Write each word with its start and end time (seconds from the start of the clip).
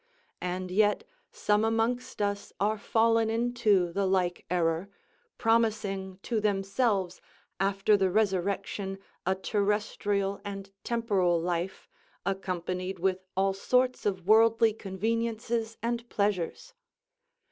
And 0.41 0.71
yet 0.71 1.03
some 1.31 1.63
amongst 1.63 2.23
us 2.23 2.51
are 2.59 2.79
fallen 2.79 3.29
into 3.29 3.93
the 3.93 4.07
like 4.07 4.47
error, 4.49 4.89
promising 5.37 6.17
to 6.23 6.41
themselves 6.41 7.21
after 7.59 7.95
the 7.95 8.09
resurrection 8.09 8.97
a 9.27 9.35
terrestrial 9.35 10.41
and 10.43 10.71
temporal 10.83 11.39
life, 11.39 11.87
accompanied 12.25 12.97
with 12.97 13.19
all 13.37 13.53
sorts 13.53 14.07
of 14.07 14.25
worldly 14.25 14.73
conveniences 14.73 15.77
and 15.83 16.09
pleasures. 16.09 16.73